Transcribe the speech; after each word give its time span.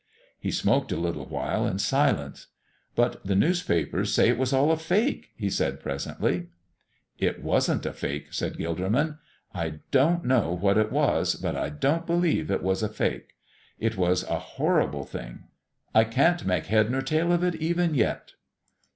He 0.39 0.49
smoked 0.49 0.91
a 0.91 0.97
little 0.97 1.27
while 1.27 1.67
in 1.67 1.77
silence. 1.77 2.47
"But 2.95 3.23
the 3.23 3.35
newspapers 3.35 4.11
say 4.11 4.29
it 4.29 4.37
was 4.39 4.51
all 4.51 4.71
a 4.71 4.75
fake," 4.77 5.29
he 5.35 5.47
said, 5.47 5.79
presently. 5.79 6.47
"It 7.19 7.43
wasn't 7.43 7.85
a 7.85 7.93
fake," 7.93 8.33
said 8.33 8.57
Gilderman. 8.57 9.19
"I 9.53 9.81
don't 9.91 10.25
know 10.25 10.53
what 10.59 10.79
it 10.79 10.91
was, 10.91 11.35
but 11.35 11.55
I 11.55 11.69
don't 11.69 12.07
believe 12.07 12.49
it 12.49 12.63
was 12.63 12.81
a 12.81 12.89
fake. 12.89 13.33
It 13.77 13.95
was 13.95 14.23
a 14.23 14.39
horrible 14.39 15.05
thing. 15.05 15.43
I 15.93 16.05
can't 16.05 16.45
make 16.47 16.65
head 16.65 16.89
nor 16.89 17.03
tail 17.03 17.31
of 17.31 17.43
it 17.43 17.53
even 17.57 17.93
yet." 17.93 18.31